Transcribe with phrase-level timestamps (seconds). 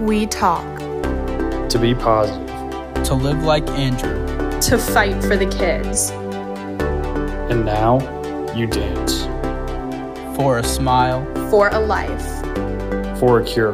[0.00, 0.78] We talk.
[1.70, 2.46] To be positive.
[3.04, 4.26] To live like Andrew.
[4.60, 6.10] To fight for the kids.
[7.50, 8.00] And now,
[8.54, 9.22] you dance.
[10.36, 11.24] For a smile.
[11.48, 12.42] For a life.
[13.18, 13.72] For a cure.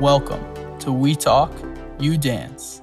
[0.00, 0.44] Welcome
[0.80, 1.50] to We Talk,
[1.98, 2.73] You Dance.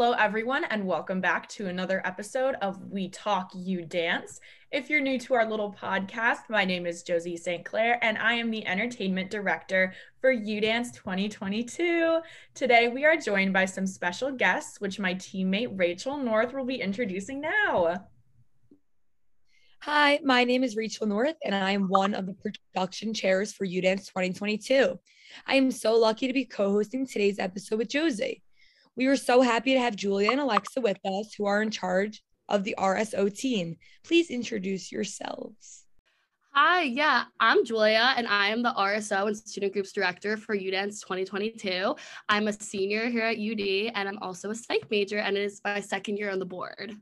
[0.00, 4.38] Hello, everyone, and welcome back to another episode of We Talk, UDance.
[4.70, 7.64] If you're new to our little podcast, my name is Josie St.
[7.64, 12.20] Clair, and I am the entertainment director for You Dance 2022.
[12.54, 16.80] Today, we are joined by some special guests, which my teammate Rachel North will be
[16.80, 18.06] introducing now.
[19.80, 23.66] Hi, my name is Rachel North, and I am one of the production chairs for
[23.66, 24.96] UDance 2022.
[25.44, 28.44] I am so lucky to be co hosting today's episode with Josie.
[28.98, 32.20] We were so happy to have Julia and Alexa with us, who are in charge
[32.48, 33.76] of the RSO team.
[34.02, 35.84] Please introduce yourselves.
[36.50, 41.00] Hi, yeah, I'm Julia, and I am the RSO and Student Groups Director for UDance
[41.02, 41.94] 2022.
[42.28, 45.60] I'm a senior here at UD, and I'm also a psych major, and it is
[45.64, 46.92] my second year on the board.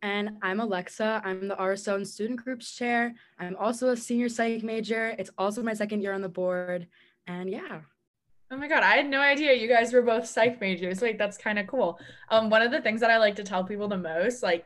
[0.00, 1.20] And I'm Alexa.
[1.26, 3.14] I'm the RSO and Student Groups Chair.
[3.38, 5.14] I'm also a senior psych major.
[5.18, 6.86] It's also my second year on the board.
[7.26, 7.80] And yeah.
[8.50, 11.02] Oh my god, I had no idea you guys were both psych majors.
[11.02, 11.98] Like that's kind of cool.
[12.30, 14.64] Um one of the things that I like to tell people the most, like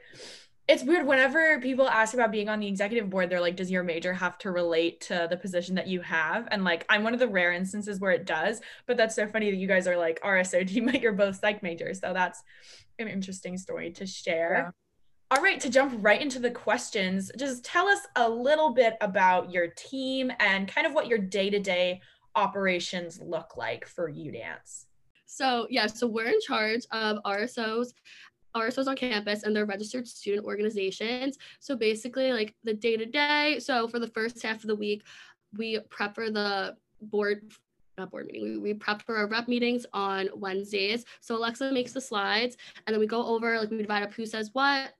[0.68, 3.82] it's weird whenever people ask about being on the executive board, they're like, does your
[3.82, 6.46] major have to relate to the position that you have?
[6.52, 9.50] And like I'm one of the rare instances where it does, but that's so funny
[9.50, 12.00] that you guys are like RSO team, but you're both psych majors.
[12.00, 12.42] So that's
[12.98, 14.66] an interesting story to share.
[14.66, 15.36] Yeah.
[15.36, 19.50] All right, to jump right into the questions, just tell us a little bit about
[19.50, 22.02] your team and kind of what your day to day
[22.34, 24.86] operations look like for UDance?
[25.26, 27.92] So yeah, so we're in charge of RSOs
[28.54, 31.38] RSOs on campus and their registered student organizations.
[31.60, 33.58] So basically, like the day to day.
[33.58, 35.02] So for the first half of the week,
[35.56, 37.52] we prep for the board,
[37.98, 38.42] not board meeting.
[38.42, 41.04] We, we prep for our rep meetings on Wednesdays.
[41.20, 44.26] So Alexa makes the slides, and then we go over like we divide up who
[44.26, 44.92] says what,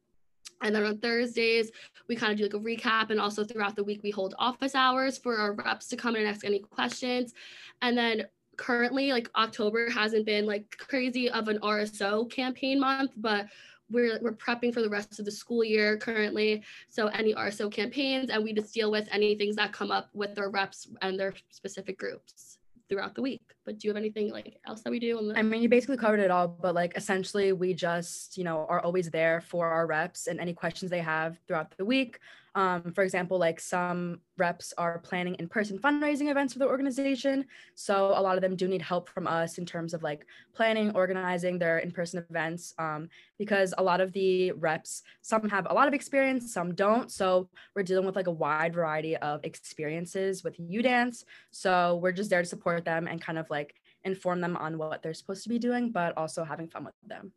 [0.63, 1.71] and then on Thursdays,
[2.09, 3.11] we kind of do like a recap.
[3.11, 6.23] And also throughout the week, we hold office hours for our reps to come in
[6.23, 7.35] and ask any questions.
[7.83, 13.47] And then currently, like October hasn't been like crazy of an RSO campaign month, but
[13.91, 16.63] we're, we're prepping for the rest of the school year currently.
[16.89, 20.39] So any RSO campaigns, and we just deal with any things that come up with
[20.39, 22.59] our reps and their specific groups
[22.89, 23.43] throughout the week.
[23.65, 25.33] But do you have anything like else that we do?
[25.33, 28.67] The- I mean, you basically covered it all, but like essentially, we just you know
[28.69, 32.19] are always there for our reps and any questions they have throughout the week.
[32.55, 37.47] Um, for example, like some reps are planning in person fundraising events for the organization.
[37.75, 40.91] So a lot of them do need help from us in terms of like planning,
[40.95, 43.09] organizing their in person events, um,
[43.39, 47.11] because a lot of the reps, some have a lot of experience, some don't.
[47.11, 51.25] So we're dealing with like a wide variety of experiences with UDance.
[51.51, 53.75] So we're just there to support them and kind of like
[54.05, 57.33] inform them on what they're supposed to be doing, but also having fun with them.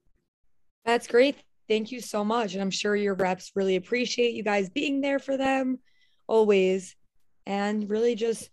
[0.84, 1.38] That's great.
[1.68, 2.54] Thank you so much.
[2.54, 5.80] And I'm sure your reps really appreciate you guys being there for them
[6.28, 6.96] always
[7.46, 8.50] and really just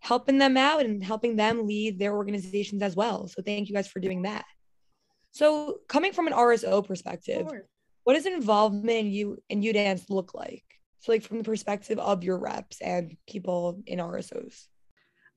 [0.00, 3.28] helping them out and helping them lead their organizations as well.
[3.28, 4.44] So thank you guys for doing that.
[5.30, 7.68] So coming from an RSO perspective, sure.
[8.04, 10.64] what does involvement in you in UDance look like?
[10.98, 14.66] So like from the perspective of your reps and people in RSOs.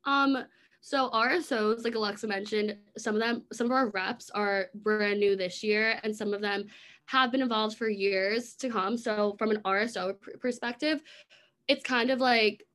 [0.06, 0.46] Um
[0.86, 5.36] so RSOs, like Alexa mentioned, some of them, some of our reps are brand new
[5.36, 6.66] this year, and some of them
[7.06, 8.98] have been involved for years to come.
[8.98, 11.02] So from an RSO perspective,
[11.68, 12.66] it's kind of like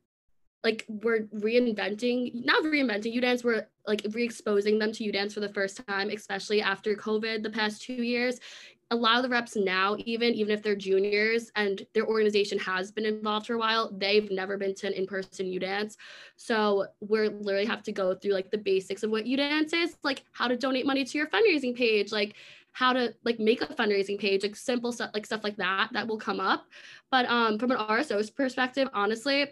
[0.62, 5.80] like we're reinventing, not reinventing UDance, we're like re-exposing them to UDance for the first
[5.88, 8.38] time, especially after COVID the past two years.
[8.92, 12.90] A lot of the reps now, even even if they're juniors and their organization has
[12.90, 15.96] been involved for a while, they've never been to an in-person UDance.
[16.36, 20.24] So we're literally have to go through like the basics of what UDance is, like
[20.32, 22.34] how to donate money to your fundraising page, like
[22.72, 26.06] how to like make a fundraising page, like simple stuff, like stuff like that, that
[26.06, 26.64] will come up.
[27.10, 29.46] But um, from an RSO's perspective, honestly,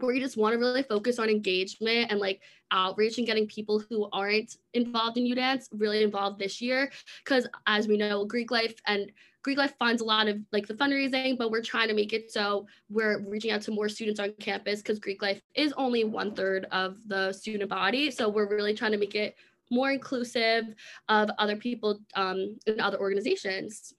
[0.00, 2.40] we just want to really focus on engagement and like
[2.70, 6.90] outreach and getting people who aren't involved in UDance really involved this year.
[7.24, 9.10] Because as we know, Greek life and
[9.42, 12.30] Greek Life funds a lot of like the fundraising, but we're trying to make it
[12.30, 16.34] so we're reaching out to more students on campus because Greek Life is only one
[16.34, 18.10] third of the student body.
[18.10, 19.34] So we're really trying to make it
[19.70, 20.66] more inclusive
[21.08, 23.94] of other people um, in other organizations.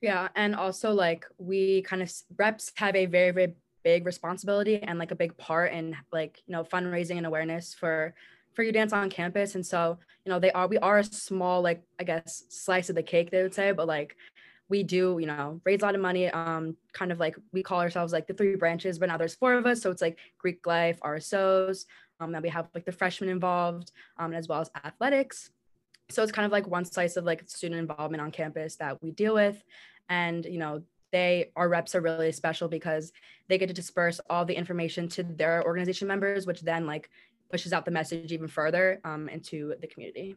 [0.00, 3.54] Yeah, and also like we kind of reps have a very very
[3.84, 8.14] big responsibility and like a big part in like you know fundraising and awareness for
[8.54, 11.82] for UDance on campus and so you know they are we are a small like
[12.00, 14.16] i guess slice of the cake they would say but like
[14.68, 16.28] we do, you know, raise a lot of money.
[16.28, 19.54] Um, kind of like we call ourselves like the three branches, but now there's four
[19.54, 19.80] of us.
[19.80, 21.86] So it's like Greek life, RSOs.
[22.20, 25.50] Um, then we have like the freshmen involved, um, as well as athletics.
[26.10, 29.10] So it's kind of like one slice of like student involvement on campus that we
[29.10, 29.62] deal with.
[30.08, 30.82] And, you know,
[31.12, 33.12] they our reps are really special because
[33.48, 37.10] they get to disperse all the information to their organization members, which then like
[37.50, 40.36] pushes out the message even further um, into the community.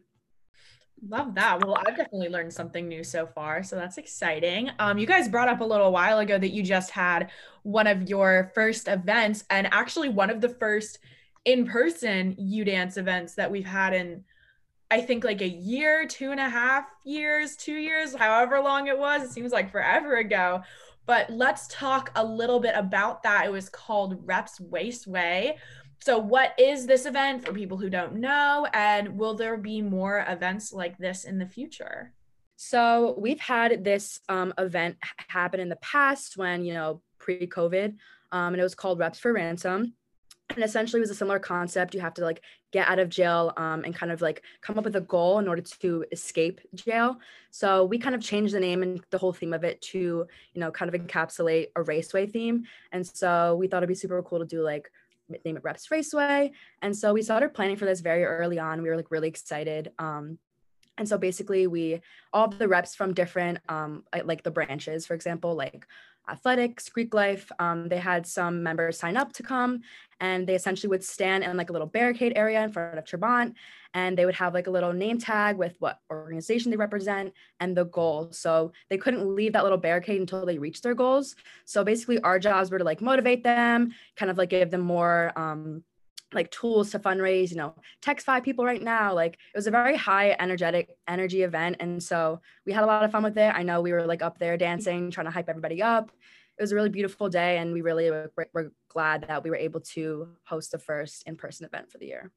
[1.08, 1.64] Love that.
[1.64, 4.70] Well, I've definitely learned something new so far, so that's exciting.
[4.78, 7.30] Um, you guys brought up a little while ago that you just had
[7.64, 11.00] one of your first events, and actually one of the first
[11.44, 14.24] in-person U Dance events that we've had in,
[14.92, 18.98] I think, like a year, two and a half years, two years, however long it
[18.98, 19.22] was.
[19.22, 20.60] It seems like forever ago.
[21.06, 23.46] But let's talk a little bit about that.
[23.46, 25.56] It was called Reps Raceway.
[26.00, 28.66] So, what is this event for people who don't know?
[28.74, 32.12] And will there be more events like this in the future?
[32.56, 34.98] So, we've had this um, event
[35.28, 37.94] happen in the past when, you know, pre COVID,
[38.30, 39.94] um, and it was called Reps for Ransom.
[40.54, 41.94] And essentially, was a similar concept.
[41.94, 44.84] You have to like get out of jail um, and kind of like come up
[44.84, 47.18] with a goal in order to escape jail.
[47.50, 50.60] So we kind of changed the name and the whole theme of it to, you
[50.60, 52.64] know, kind of encapsulate a raceway theme.
[52.92, 54.90] And so we thought it'd be super cool to do like
[55.44, 56.52] name it Reps Raceway.
[56.82, 58.82] And so we started planning for this very early on.
[58.82, 59.92] We were like really excited.
[59.98, 60.38] Um,
[60.98, 62.00] and so basically we
[62.32, 65.86] all the reps from different um, like the branches, for example, like
[66.28, 67.50] athletics, Greek life.
[67.58, 69.80] Um, they had some members sign up to come
[70.20, 73.54] and they essentially would stand in like a little barricade area in front of Trabant
[73.94, 77.76] and they would have like a little name tag with what organization they represent and
[77.76, 78.28] the goal.
[78.30, 81.34] So they couldn't leave that little barricade until they reached their goals.
[81.64, 85.32] So basically our jobs were to like motivate them, kind of like give them more
[85.36, 85.82] um,
[86.34, 89.70] like tools to fundraise you know text five people right now like it was a
[89.70, 93.52] very high energetic energy event and so we had a lot of fun with it.
[93.54, 96.10] I know we were like up there dancing trying to hype everybody up.
[96.58, 99.56] It was a really beautiful day and we really were, were glad that we were
[99.56, 102.30] able to host the first in-person event for the year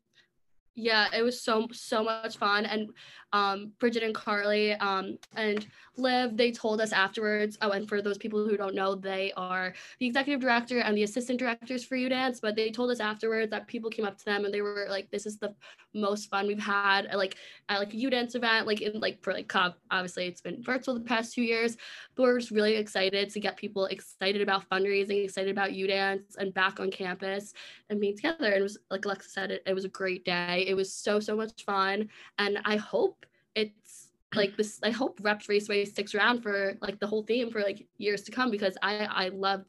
[0.75, 2.89] yeah it was so so much fun and
[3.33, 5.68] um bridget and carly um and
[5.98, 9.74] liv they told us afterwards oh and for those people who don't know they are
[10.00, 13.68] the executive director and the assistant directors for udance but they told us afterwards that
[13.68, 15.54] people came up to them and they were like this is the
[15.94, 17.36] most fun we've had like
[17.69, 20.94] at like a Dance event like in like for like cop obviously it's been virtual
[20.94, 21.77] the past two years
[22.16, 26.54] but we're just really excited to get people excited about fundraising excited about udance and
[26.54, 27.54] back on campus
[27.89, 30.65] and being together and it was like alexa said it, it was a great day
[30.68, 33.26] it was so so much fun, and I hope
[33.56, 34.80] it's like this.
[34.84, 38.32] I hope Reps Raceway sticks around for like the whole theme for like years to
[38.32, 39.66] come because I I love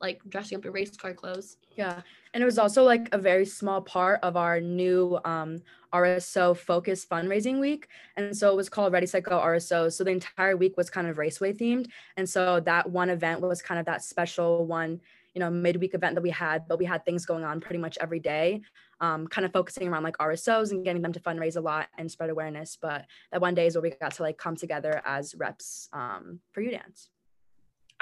[0.00, 1.58] like dressing up in race car clothes.
[1.76, 2.00] Yeah.
[2.32, 5.60] And it was also like a very small part of our new um,
[5.92, 7.88] RSO focus fundraising week.
[8.16, 9.92] And so it was called Ready Go RSO.
[9.92, 11.88] So the entire week was kind of raceway themed.
[12.16, 15.00] And so that one event was kind of that special one,
[15.34, 17.96] you know, midweek event that we had, but we had things going on pretty much
[18.00, 18.60] every day
[19.00, 22.10] um, kind of focusing around like RSOs and getting them to fundraise a lot and
[22.10, 22.76] spread awareness.
[22.80, 26.40] But that one day is where we got to like come together as reps um,
[26.52, 27.08] for UDance.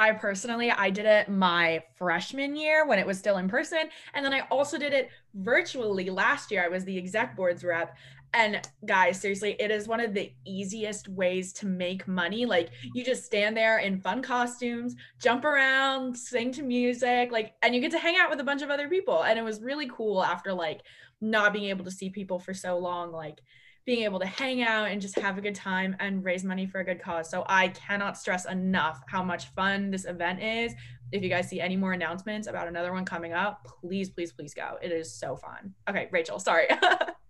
[0.00, 3.88] I personally, I did it my freshman year when it was still in person.
[4.14, 6.64] And then I also did it virtually last year.
[6.64, 7.96] I was the exec boards rep.
[8.34, 12.44] And guys, seriously, it is one of the easiest ways to make money.
[12.44, 17.74] Like you just stand there in fun costumes, jump around, sing to music, like, and
[17.74, 19.24] you get to hang out with a bunch of other people.
[19.24, 20.82] And it was really cool after like
[21.20, 23.40] not being able to see people for so long, like
[23.86, 26.80] being able to hang out and just have a good time and raise money for
[26.80, 27.30] a good cause.
[27.30, 30.74] So I cannot stress enough how much fun this event is.
[31.10, 34.52] If you guys see any more announcements about another one coming up, please, please, please
[34.52, 34.76] go.
[34.82, 35.72] It is so fun.
[35.88, 36.68] Okay, Rachel, sorry.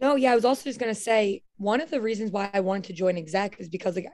[0.00, 2.84] No, yeah, I was also just gonna say one of the reasons why I wanted
[2.84, 4.08] to join exec is because like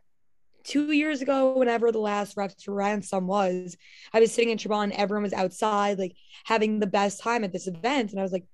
[0.65, 3.77] two years ago, whenever the last reps ransom was,
[4.13, 7.69] I was sitting in Trabant, everyone was outside, like having the best time at this
[7.69, 8.11] event.
[8.11, 8.45] And I was like,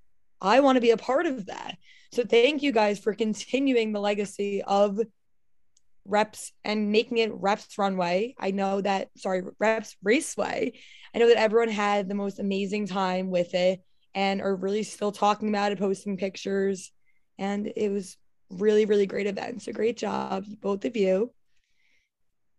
[0.41, 1.77] I want to be a part of that.
[2.13, 5.01] So thank you guys for continuing the legacy of
[6.05, 8.35] reps and making it reps runway.
[8.39, 10.73] I know that, sorry, reps raceway.
[11.15, 13.81] I know that everyone had the most amazing time with it
[14.15, 16.91] and are really still talking about it, posting pictures
[17.43, 18.17] and it was
[18.51, 21.33] really really great event so great job both of you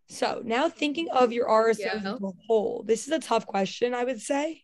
[0.09, 1.93] so now thinking of your RSO yeah.
[1.95, 4.63] as a whole this is a tough question i would say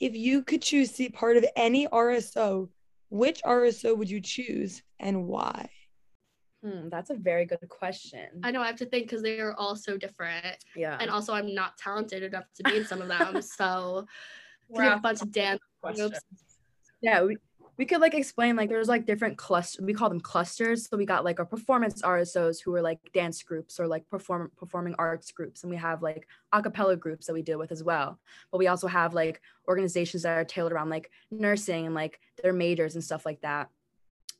[0.00, 2.68] if you could choose to be part of any rso
[3.10, 5.68] which rso would you choose and why
[6.64, 8.26] Hmm, that's a very good question.
[8.42, 10.56] I know I have to think because they are all so different.
[10.74, 10.96] Yeah.
[10.98, 13.40] And also, I'm not talented enough to be in some of them.
[13.42, 14.06] So,
[14.68, 16.18] we have a bunch of dance groups.
[17.02, 17.36] Yeah, we,
[17.78, 20.88] we could like explain like there's like different clusters we call them clusters.
[20.88, 24.50] So we got like our performance rsos who are like dance groups or like perform
[24.56, 25.62] performing arts groups.
[25.62, 28.18] And we have like a cappella groups that we deal with as well.
[28.50, 32.52] But we also have like organizations that are tailored around like nursing and like their
[32.52, 33.68] majors and stuff like that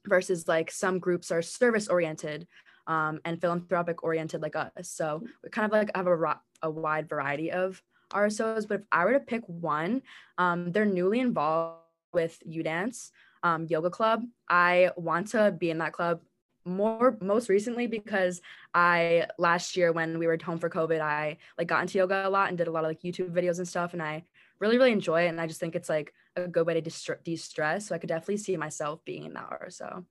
[0.06, 2.46] versus like some groups are service oriented
[2.86, 4.70] um, and philanthropic oriented like us.
[4.82, 9.04] So we kind of like have a, a wide variety of rsos but if i
[9.04, 10.00] were to pick one
[10.38, 11.80] um, they're newly involved
[12.12, 13.10] with udance
[13.46, 14.24] um, yoga club.
[14.48, 16.20] I want to be in that club
[16.64, 18.40] more most recently because
[18.74, 22.30] I last year when we were home for COVID, I like got into yoga a
[22.30, 24.24] lot and did a lot of like YouTube videos and stuff, and I
[24.58, 25.28] really really enjoy it.
[25.28, 27.86] And I just think it's like a good way to de-stress.
[27.86, 30.04] So I could definitely see myself being in that RSO.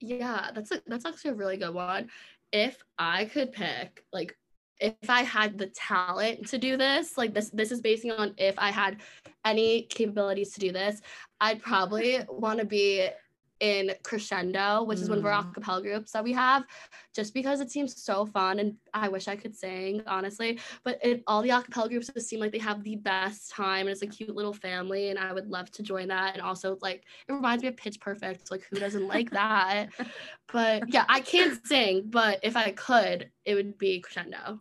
[0.00, 2.10] Yeah, that's a, that's actually a really good one.
[2.52, 4.36] If I could pick like
[4.82, 8.58] if I had the talent to do this, like this, this is basing on if
[8.58, 8.98] I had
[9.44, 11.00] any capabilities to do this,
[11.40, 13.08] I'd probably want to be
[13.62, 15.02] in Crescendo, which mm.
[15.02, 15.54] is one of our mm.
[15.54, 16.64] acapella groups that we have,
[17.14, 20.58] just because it seems so fun and I wish I could sing, honestly.
[20.82, 23.90] But it, all the acapella groups just seem like they have the best time and
[23.90, 26.34] it's a cute little family, and I would love to join that.
[26.34, 28.50] And also, like, it reminds me of Pitch Perfect.
[28.50, 29.90] Like, who doesn't like that?
[30.52, 34.60] But yeah, I can't sing, but if I could, it would be Crescendo.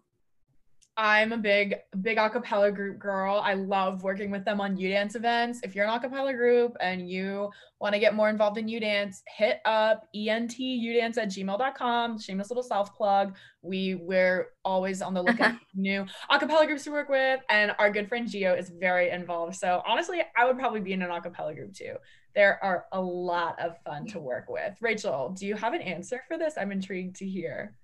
[0.98, 3.42] I'm a big, big acapella group girl.
[3.44, 5.62] I love working with them on U dance events.
[5.64, 9.24] If you're an acapella group and you want to get more involved in U dance,
[9.26, 12.20] hit up entudance at gmail.com.
[12.20, 13.38] Shameless little self plug.
[13.62, 17.90] We we're always on the lookout for new acapella groups to work with, and our
[17.90, 19.56] good friend Gio is very involved.
[19.56, 21.96] So honestly, I would probably be in an acapella group too.
[22.36, 24.76] There are a lot of fun to work with.
[24.82, 26.56] Rachel, do you have an answer for this?
[26.58, 27.76] I'm intrigued to hear.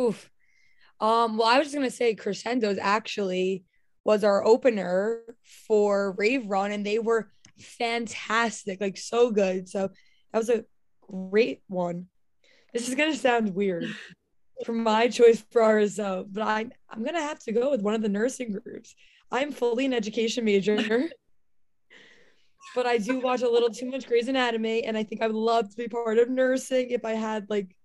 [0.00, 0.30] Oof.
[1.00, 3.64] Um, well, I was just gonna say Crescendos actually
[4.04, 5.22] was our opener
[5.66, 9.68] for Rave Run, and they were fantastic, like so good.
[9.68, 9.90] So
[10.32, 10.64] that was a
[11.00, 12.06] great one.
[12.72, 13.84] This is gonna sound weird
[14.64, 18.02] for my choice for RSO, but I I'm gonna have to go with one of
[18.02, 18.94] the nursing groups.
[19.30, 20.76] I'm fully an education major.
[22.74, 25.36] but I do watch a little too much Grey's Anatomy, and I think I would
[25.36, 27.76] love to be part of nursing if I had like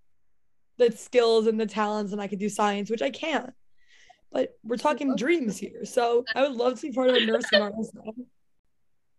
[0.81, 3.53] the skills and the talents and I could do science, which I can't.
[4.31, 5.85] But we're talking dreams here.
[5.85, 7.93] So I would love to be part of a nursing artist.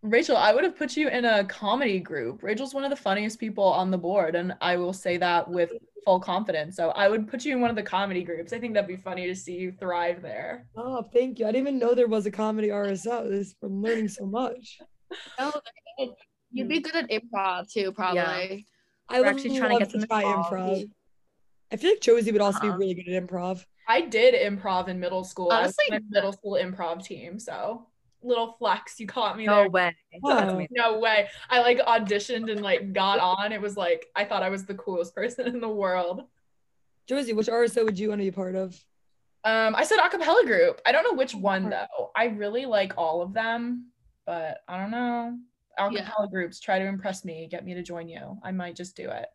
[0.02, 2.42] Rachel, I would have put you in a comedy group.
[2.42, 5.70] Rachel's one of the funniest people on the board, and I will say that with
[6.04, 6.74] full confidence.
[6.74, 8.52] So I would put you in one of the comedy groups.
[8.52, 10.66] I think that'd be funny to see you thrive there.
[10.76, 11.46] Oh, thank you.
[11.46, 13.30] I didn't even know there was a comedy RSO.
[13.30, 14.78] This I'm learning so much.
[15.38, 15.52] Oh,
[16.50, 18.22] you'd be good at improv too, probably.
[18.22, 18.56] Yeah.
[19.10, 20.88] I would actually trying to get to try improv.
[21.72, 22.72] I feel like Josie would also uh-huh.
[22.72, 23.64] be really good at improv.
[23.88, 25.50] I did improv in middle school.
[25.50, 27.38] Honestly, I was middle school improv team.
[27.38, 27.86] So
[28.22, 29.46] little flex, you caught me.
[29.46, 29.70] No there.
[29.70, 29.96] way.
[30.22, 30.66] Oh.
[30.70, 31.28] No way.
[31.50, 33.52] I like auditioned and like got on.
[33.52, 36.24] It was like I thought I was the coolest person in the world.
[37.08, 38.78] Josie, which RSO would you want to be part of?
[39.44, 40.80] Um, I said acapella group.
[40.86, 42.10] I don't know which one though.
[42.14, 43.90] I really like all of them,
[44.24, 45.36] but I don't know.
[45.78, 46.26] Acapella yeah.
[46.30, 48.38] groups try to impress me, get me to join you.
[48.44, 49.26] I might just do it.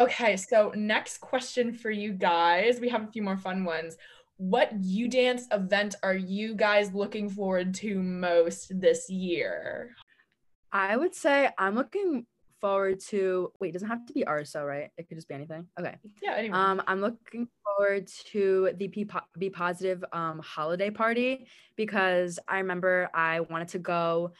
[0.00, 2.78] Okay, so next question for you guys.
[2.80, 3.96] We have a few more fun ones.
[4.36, 9.90] What U Dance event are you guys looking forward to most this year?
[10.72, 12.26] I would say I'm looking
[12.60, 14.90] forward to wait, doesn't have to be RSO, right?
[14.96, 15.66] It could just be anything.
[15.80, 15.96] Okay.
[16.22, 16.56] Yeah, anyway.
[16.56, 22.58] Um, I'm looking forward to the Be, po- be Positive um holiday party because I
[22.58, 24.32] remember I wanted to go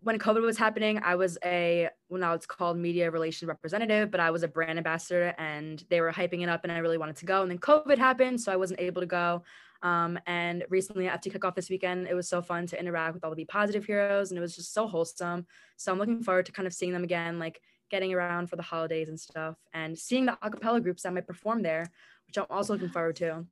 [0.00, 4.20] when COVID was happening, I was a well now it's called media relations representative, but
[4.20, 7.16] I was a brand ambassador and they were hyping it up and I really wanted
[7.16, 7.42] to go.
[7.42, 9.42] And then COVID happened, so I wasn't able to go.
[9.82, 13.24] Um, and recently after kick off this weekend, it was so fun to interact with
[13.24, 15.46] all the Positive heroes and it was just so wholesome.
[15.76, 17.60] So I'm looking forward to kind of seeing them again, like
[17.90, 21.62] getting around for the holidays and stuff and seeing the acapella groups that might perform
[21.62, 21.90] there,
[22.26, 23.44] which I'm also looking forward to.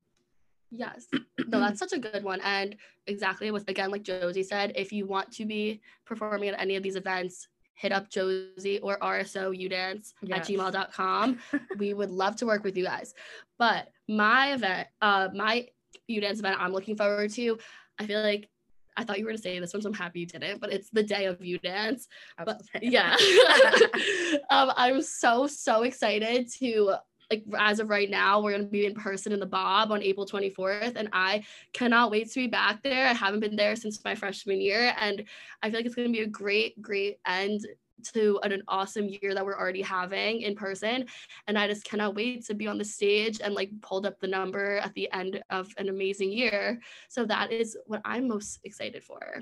[0.76, 1.06] Yes.
[1.46, 2.40] No, that's such a good one.
[2.42, 2.76] And
[3.06, 6.82] exactly with again, like Josie said, if you want to be performing at any of
[6.82, 10.38] these events, hit up Josie or RSO Udance yes.
[10.38, 11.38] at gmail.com.
[11.78, 13.14] we would love to work with you guys.
[13.58, 15.68] But my event, uh, my
[16.10, 17.58] Udance event I'm looking forward to,
[17.98, 18.48] I feel like
[18.96, 20.60] I thought you were gonna say this one, so I'm happy you didn't.
[20.60, 22.06] but it's the day of Udance.
[22.44, 23.16] But yeah.
[24.50, 26.96] um, I'm so, so excited to
[27.34, 30.26] like as of right now, we're gonna be in person in the Bob on April
[30.26, 33.06] 24th, and I cannot wait to be back there.
[33.06, 35.24] I haven't been there since my freshman year, and
[35.62, 37.66] I feel like it's gonna be a great, great end
[38.12, 41.06] to an, an, awesome year that we're already having in person
[41.46, 44.26] and i just cannot wait to be on the stage and like pulled up the
[44.26, 49.02] number at the end of an amazing year so that is what i'm most excited
[49.02, 49.40] for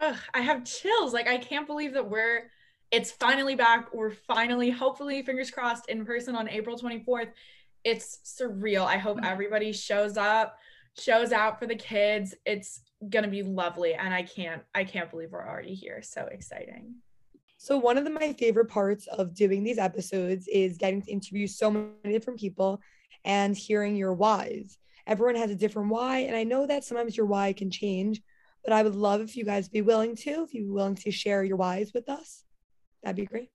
[0.00, 1.12] Ugh, I have chills.
[1.12, 2.50] Like I can't believe that we're
[2.90, 3.92] it's finally back.
[3.92, 7.30] We're finally, hopefully, fingers crossed, in person on April 24th.
[7.84, 8.86] It's surreal.
[8.86, 9.26] I hope mm-hmm.
[9.26, 10.58] everybody shows up,
[10.98, 12.34] shows out for the kids.
[12.44, 13.94] It's gonna be lovely.
[13.94, 16.00] And I can't, I can't believe we're already here.
[16.02, 16.94] So exciting.
[17.58, 21.46] So one of the, my favorite parts of doing these episodes is getting to interview
[21.46, 22.80] so many different people
[23.24, 24.78] and hearing your whys.
[25.06, 28.20] Everyone has a different why, and I know that sometimes your why can change,
[28.64, 31.44] but I would love if you guys be willing to, if you're willing to share
[31.44, 32.44] your whys with us.
[33.06, 33.50] That'd be great.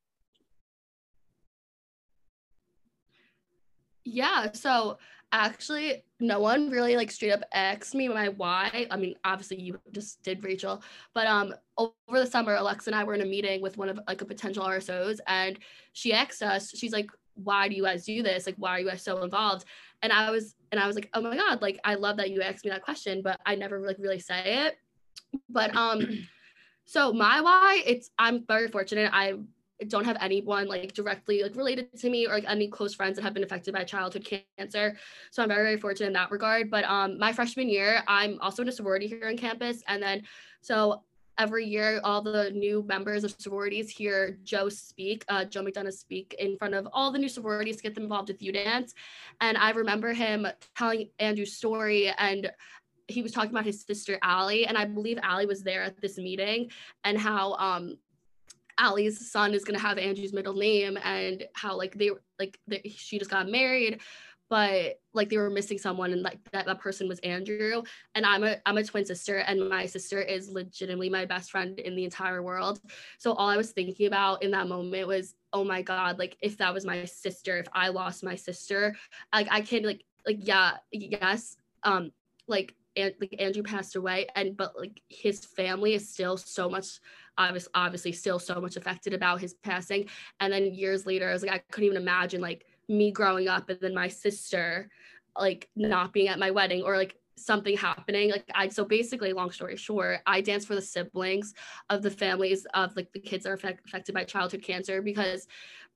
[4.06, 4.98] Yeah, so
[5.34, 8.88] actually no one really like straight up asked me my why.
[8.90, 10.82] I mean, obviously you just did Rachel,
[11.14, 14.00] but um over the summer Alexa and I were in a meeting with one of
[14.08, 15.60] like a potential RSOs and
[15.92, 18.46] she asked us, she's like, why do you guys do this?
[18.46, 19.66] Like why are you guys so involved?
[20.02, 22.42] And I was and I was like, oh my god, like I love that you
[22.42, 24.78] asked me that question, but I never like really say it.
[25.50, 26.08] But um
[26.92, 29.12] so my why, it's I'm very fortunate.
[29.14, 29.36] I
[29.88, 33.22] don't have anyone like directly like related to me or like any close friends that
[33.22, 34.98] have been affected by childhood cancer.
[35.32, 36.70] So I'm very, very fortunate in that regard.
[36.70, 39.82] But um my freshman year, I'm also in a sorority here on campus.
[39.88, 40.24] And then
[40.60, 41.04] so
[41.38, 46.36] every year all the new members of sororities hear Joe speak, uh, Joe McDonough speak
[46.40, 48.94] in front of all the new sororities to get them involved with U Dance.
[49.40, 50.46] And I remember him
[50.78, 52.52] telling Andrew's story and
[53.12, 56.18] he was talking about his sister Allie, and I believe Allie was there at this
[56.18, 56.72] meeting,
[57.04, 57.98] and how um
[58.78, 63.20] Allie's son is gonna have Andrew's middle name, and how like they like they, she
[63.20, 64.02] just got married,
[64.50, 67.84] but like they were missing someone, and like that that person was Andrew.
[68.16, 71.80] And I'm a I'm a twin sister, and my sister is legitimately my best friend
[71.80, 72.82] in the entire world.
[73.18, 76.58] So all I was thinking about in that moment was, oh my god, like if
[76.58, 78.96] that was my sister, if I lost my sister,
[79.34, 82.12] like I can like like yeah yes um
[82.48, 87.00] like and like Andrew passed away and but like his family is still so much
[87.38, 90.08] obviously obviously still so much affected about his passing.
[90.40, 93.70] And then years later I was like I couldn't even imagine like me growing up
[93.70, 94.90] and then my sister
[95.38, 98.32] like not being at my wedding or like something happening.
[98.32, 101.54] Like I so basically long story short I dance for the siblings
[101.90, 105.48] of the families of like the kids that are affect, affected by childhood cancer because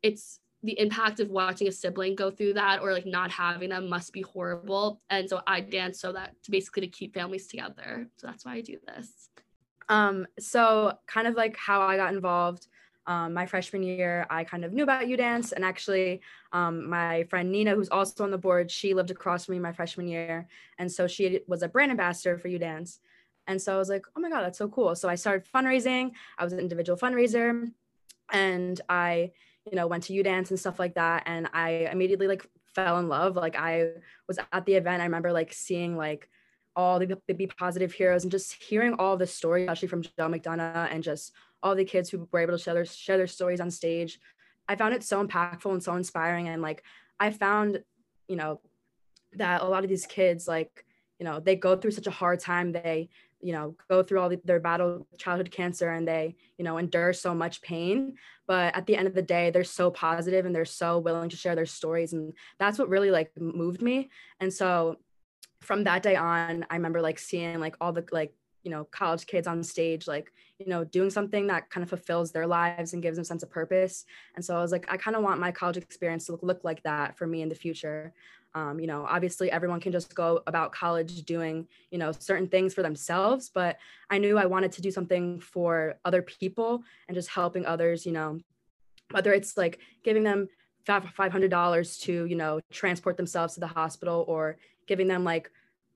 [0.02, 3.88] it's the impact of watching a sibling go through that or like not having them
[3.90, 8.08] must be horrible and so i dance so that to basically to keep families together
[8.18, 9.30] so that's why i do this
[9.90, 12.68] Um, so kind of like how I got involved.
[13.08, 16.22] Um, my freshman year, I kind of knew about U Dance, and actually,
[16.54, 19.74] um, my friend Nina, who's also on the board, she lived across from me my
[19.74, 20.48] freshman year,
[20.80, 23.00] and so she was a brand ambassador for U Dance,
[23.46, 24.96] and so I was like, oh my god, that's so cool.
[24.96, 26.14] So I started fundraising.
[26.40, 27.70] I was an individual fundraiser,
[28.32, 29.34] and I,
[29.74, 33.08] know, went to U Dance and stuff like that, and I immediately like fell in
[33.08, 33.36] love.
[33.36, 33.90] Like I
[34.28, 36.30] was at the event, I remember like seeing like
[36.76, 40.92] all the, be positive heroes and just hearing all the stories, especially from Joe McDonough
[40.92, 41.32] and just
[41.64, 44.20] all the kids who were able to share their, share their stories on stage.
[44.68, 46.50] I found it so impactful and so inspiring.
[46.50, 46.84] And like,
[47.20, 47.82] I found,
[48.28, 48.60] you know,
[49.34, 50.86] that a lot of these kids, like,
[51.20, 52.74] you know, they go through such a hard time.
[52.74, 53.10] They,
[53.42, 57.14] you know, go through all the, their battle childhood cancer and they, you know, endure
[57.14, 58.16] so much pain.
[58.48, 61.38] But at the end of the day, they're so positive and they're so willing to
[61.38, 62.14] share their stories.
[62.14, 64.10] And that's what really like moved me.
[64.40, 64.98] And so
[65.62, 68.34] from that day on, I remember like seeing like all the like
[68.66, 72.32] you know college kids on stage like you know doing something that kind of fulfills
[72.32, 75.16] their lives and gives them sense of purpose and so i was like i kind
[75.16, 78.12] of want my college experience to look, look like that for me in the future
[78.56, 82.74] um, you know obviously everyone can just go about college doing you know certain things
[82.74, 83.78] for themselves but
[84.10, 88.12] i knew i wanted to do something for other people and just helping others you
[88.12, 88.40] know
[89.12, 90.48] whether it's like giving them
[90.88, 95.52] $500 to you know transport themselves to the hospital or giving them like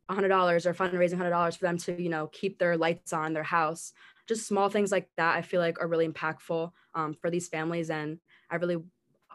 [0.10, 3.94] $100 or fundraising $100 for them to you know keep their lights on their house.
[4.28, 7.90] Just small things like that i feel like are really impactful um, for these families
[7.90, 8.20] and
[8.52, 8.78] i really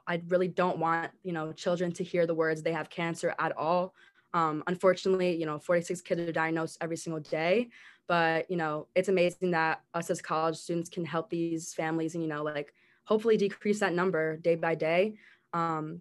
[0.07, 3.57] i really don't want you know children to hear the words they have cancer at
[3.57, 3.95] all
[4.33, 7.69] um, unfortunately you know 46 kids are diagnosed every single day
[8.07, 12.23] but you know it's amazing that us as college students can help these families and
[12.23, 12.73] you know like
[13.05, 15.15] hopefully decrease that number day by day
[15.53, 16.01] um,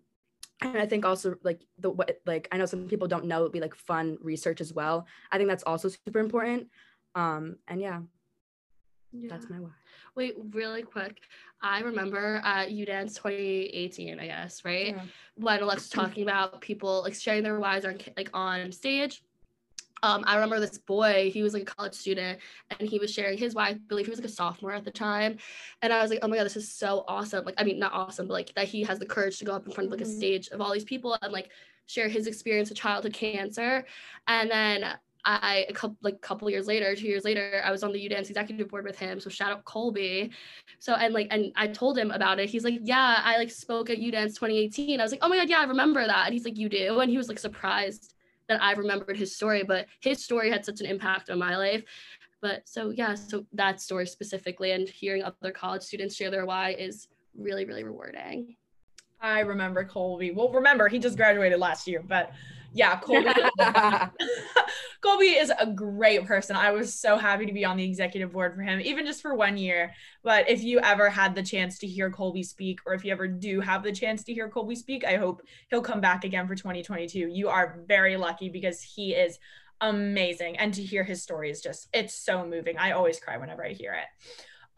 [0.64, 3.52] and I think also like the what like I know some people don't know it'd
[3.52, 5.06] be like fun research as well.
[5.32, 6.68] I think that's also super important.
[7.16, 8.00] Um, and yeah,
[9.14, 9.30] yeah.
[9.30, 9.70] that's my why.
[10.16, 11.22] wait really quick
[11.62, 15.02] i remember at udance 2018 i guess right Yeah.
[15.36, 19.24] when alex was talking about people like sharing their whys on like on stage
[20.06, 22.40] um, I remember this boy, he was like a college student
[22.78, 23.70] and he was sharing his why.
[23.70, 25.38] I believe he was like a sophomore at the time.
[25.82, 27.46] And I was like, oh my God, this is so awesome.
[27.46, 29.66] Like, I mean, not awesome, but like that he has the courage to go up
[29.66, 30.18] in front of like a Mhm.
[30.18, 31.52] stage of all these people and like
[31.86, 33.86] share his experience with childhood cancer.
[34.28, 34.94] And then
[35.26, 38.30] I a couple like couple years later, two years later, I was on the UDance
[38.30, 39.20] executive board with him.
[39.20, 40.32] So shout out Colby.
[40.80, 42.50] So and like and I told him about it.
[42.50, 45.00] He's like, yeah, I like spoke at UDance 2018.
[45.00, 46.26] I was like, oh my god, yeah, I remember that.
[46.26, 48.14] And he's like, you do, and he was like surprised
[48.50, 51.84] that I remembered his story, but his story had such an impact on my life.
[52.42, 56.74] But so yeah, so that story specifically, and hearing other college students share their why
[56.74, 57.08] is
[57.38, 58.56] really really rewarding.
[59.22, 60.32] I remember Colby.
[60.32, 62.32] Well, remember he just graduated last year, but
[62.74, 63.30] yeah, Colby.
[65.04, 66.56] Colby is a great person.
[66.56, 69.36] I was so happy to be on the executive board for him, even just for
[69.36, 69.94] one year.
[70.24, 73.28] But if you ever had the chance to hear Colby speak, or if you ever
[73.28, 76.56] do have the chance to hear Colby speak, I hope he'll come back again for
[76.56, 77.20] 2022.
[77.28, 79.40] You are very lucky because he is
[79.82, 80.56] amazing.
[80.56, 82.78] And to hear his story is just, it's so moving.
[82.78, 84.06] I always cry whenever I hear it.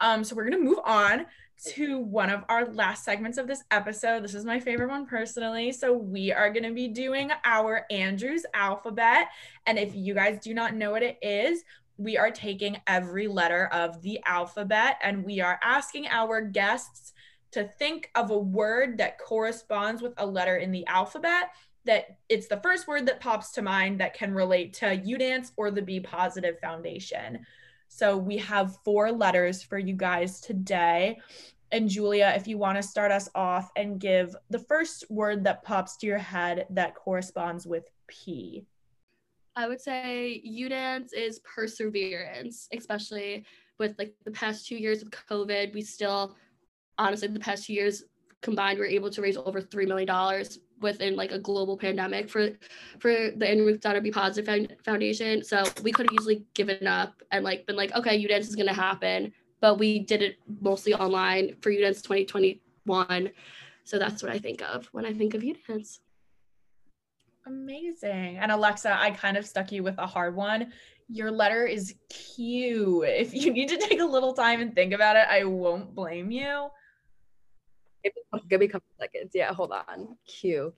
[0.00, 1.26] Um, so we're going to move on
[1.64, 4.22] to one of our last segments of this episode.
[4.22, 5.72] This is my favorite one personally.
[5.72, 9.28] So, we are going to be doing our Andrews alphabet.
[9.66, 11.64] And if you guys do not know what it is,
[11.98, 17.12] we are taking every letter of the alphabet and we are asking our guests
[17.52, 21.50] to think of a word that corresponds with a letter in the alphabet.
[21.84, 25.70] That it's the first word that pops to mind that can relate to UDance or
[25.70, 27.46] the Be Positive Foundation.
[27.88, 31.18] So we have four letters for you guys today.
[31.72, 35.62] And Julia, if you want to start us off and give the first word that
[35.62, 38.64] pops to your head that corresponds with P.
[39.56, 43.46] I would say UDance is perseverance, especially
[43.78, 45.74] with like the past two years of COVID.
[45.74, 46.36] We still,
[46.98, 48.04] honestly, the past two years
[48.42, 50.08] combined, we are able to raise over $3 million
[50.80, 52.50] within like a global pandemic for
[52.98, 55.42] for the Andrew McDonough Be Positive Foundation.
[55.42, 58.72] So we could have easily given up and like been like, okay, UDance is gonna
[58.72, 63.30] happen, but we did it mostly online for UDance 2021.
[63.84, 65.98] So that's what I think of when I think of UDance.
[67.46, 68.38] Amazing.
[68.38, 70.72] And Alexa, I kind of stuck you with a hard one.
[71.08, 73.04] Your letter is Q.
[73.04, 76.32] If you need to take a little time and think about it, I won't blame
[76.32, 76.68] you.
[78.48, 79.32] Give me a couple seconds.
[79.34, 80.16] Yeah, hold on.
[80.26, 80.72] Q.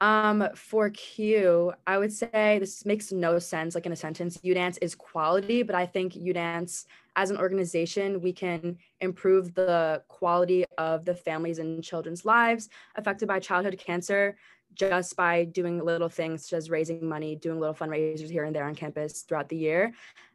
[0.00, 4.38] Um, for Q, I would say this makes no sense like in a sentence.
[4.38, 6.84] UDance is quality, but I think UDance
[7.16, 13.26] as an organization, we can improve the quality of the families and children's lives affected
[13.26, 14.36] by childhood cancer
[14.74, 18.66] just by doing little things such as raising money, doing little fundraisers here and there
[18.66, 19.92] on campus throughout the year.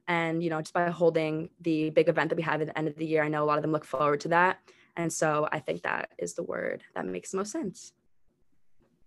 [0.10, 2.90] And, you know, just by holding the big event that we have at the end
[2.90, 4.60] of the year, I know a lot of them look forward to that.
[4.96, 7.94] And so I think that is the word that makes the most sense.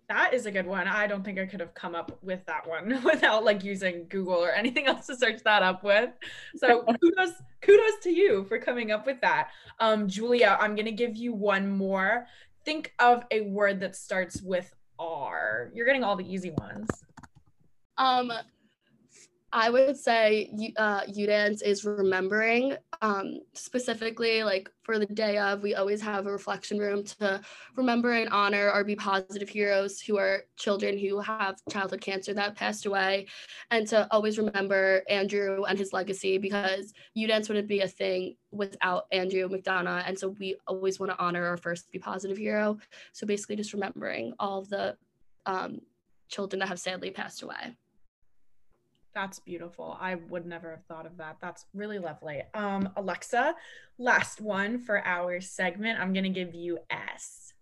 [0.09, 0.87] That is a good one.
[0.87, 4.37] I don't think I could have come up with that one without like using Google
[4.37, 6.11] or anything else to search that up with.
[6.57, 9.51] So kudos, kudos to you for coming up with that.
[9.81, 12.27] Um, Julia, I'm gonna give you one more.
[12.65, 15.71] Think of a word that starts with R.
[15.75, 16.89] You're getting all the easy ones.
[17.99, 18.33] Um,
[19.57, 22.77] I would say uh, UDance is remembering.
[23.01, 27.41] Um, specifically, like for the day of, we always have a reflection room to
[27.75, 32.55] remember and honor our Be Positive heroes who are children who have childhood cancer that
[32.55, 33.29] passed away,
[33.71, 39.07] and to always remember Andrew and his legacy because UDance wouldn't be a thing without
[39.11, 40.05] Andrew McDonough.
[40.07, 42.77] And so we always want to honor our first Be Positive hero.
[43.15, 44.99] So basically, just remembering all the
[45.47, 45.81] um,
[46.29, 47.75] children that have sadly passed away.
[49.17, 49.97] That's beautiful.
[49.99, 51.39] I would never have thought of that.
[51.41, 52.43] That's really lovely.
[52.53, 53.55] Um, Alexa,
[53.97, 55.99] last one for our segment.
[55.99, 57.55] I'm gonna give you S.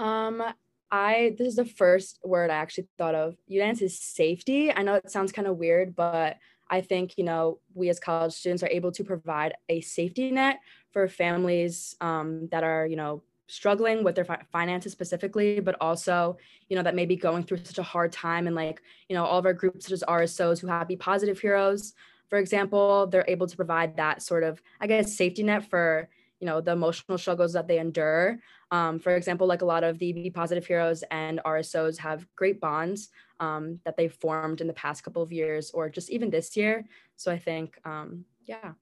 [0.00, 0.42] Um,
[0.90, 3.36] I this is the first word I actually thought of.
[3.48, 4.72] UDance is safety.
[4.72, 8.32] I know it sounds kind of weird, but I think you know we as college
[8.32, 10.58] students are able to provide a safety net
[10.92, 16.38] for families um, that are you know struggling with their fi- finances specifically, but also,
[16.68, 18.46] you know, that may be going through such a hard time.
[18.46, 21.38] And like, you know, all of our groups, such as RSOs who have Be Positive
[21.38, 21.94] Heroes,
[22.28, 26.08] for example, they're able to provide that sort of, I guess, safety net for,
[26.38, 28.38] you know, the emotional struggles that they endure.
[28.70, 32.60] Um, for example, like a lot of the Be Positive Heroes and RSOs have great
[32.60, 33.08] bonds
[33.40, 36.84] um, that they've formed in the past couple of years or just even this year.
[37.16, 38.72] So I think, um, yeah.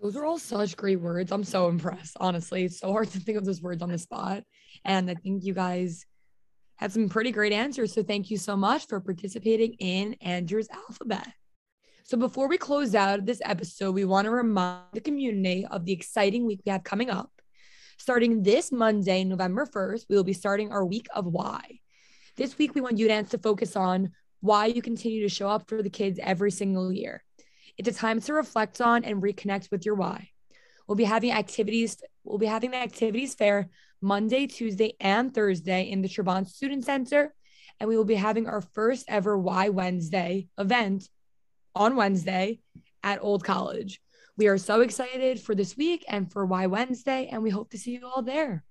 [0.00, 1.30] Those are all such great words.
[1.30, 2.64] I'm so impressed, honestly.
[2.64, 4.44] It's so hard to think of those words on the spot.
[4.84, 6.06] And I think you guys
[6.76, 7.92] had some pretty great answers.
[7.92, 11.28] So thank you so much for participating in Andrew's alphabet.
[12.04, 15.92] So before we close out this episode, we want to remind the community of the
[15.92, 17.30] exciting week we have coming up.
[17.98, 21.78] Starting this Monday, November 1st, we will be starting our week of why.
[22.36, 25.82] This week, we want UDance to focus on why you continue to show up for
[25.82, 27.22] the kids every single year.
[27.80, 30.28] It's a time to reflect on and reconnect with your why.
[30.86, 31.96] We'll be having activities.
[32.24, 33.70] We'll be having the activities fair
[34.02, 37.34] Monday, Tuesday, and Thursday in the Trabant Student Center.
[37.78, 41.08] And we will be having our first ever Why Wednesday event
[41.74, 42.60] on Wednesday
[43.02, 43.98] at Old College.
[44.36, 47.78] We are so excited for this week and for Why Wednesday, and we hope to
[47.78, 48.62] see you all there.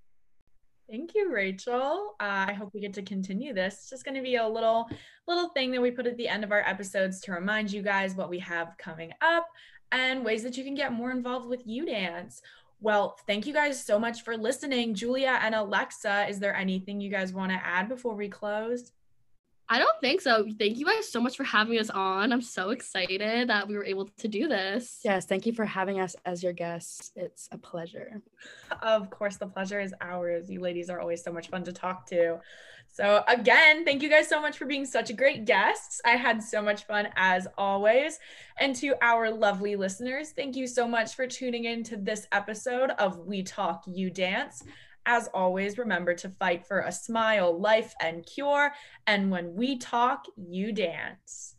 [0.89, 2.15] Thank you, Rachel.
[2.19, 3.75] Uh, I hope we get to continue this.
[3.75, 4.89] It's just going to be a little
[5.27, 8.15] little thing that we put at the end of our episodes to remind you guys
[8.15, 9.45] what we have coming up
[9.91, 12.41] and ways that you can get more involved with U Dance.
[12.81, 14.95] Well, thank you guys so much for listening.
[14.95, 18.91] Julia and Alexa, is there anything you guys want to add before we close?
[19.71, 20.47] I don't think so.
[20.57, 22.33] Thank you guys so much for having us on.
[22.33, 24.99] I'm so excited that we were able to do this.
[25.03, 27.11] Yes, thank you for having us as your guests.
[27.15, 28.19] It's a pleasure.
[28.81, 30.49] Of course, the pleasure is ours.
[30.49, 32.39] You ladies are always so much fun to talk to.
[32.91, 36.01] So, again, thank you guys so much for being such a great guests.
[36.03, 38.19] I had so much fun as always.
[38.59, 42.89] And to our lovely listeners, thank you so much for tuning in to this episode
[42.97, 44.63] of We Talk You Dance.
[45.11, 48.71] As always, remember to fight for a smile, life, and cure.
[49.07, 51.55] And when we talk, you dance.